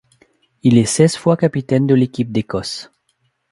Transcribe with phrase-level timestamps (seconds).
[0.63, 2.89] Il est seize fois capitaine de l'équipe d'Écosse.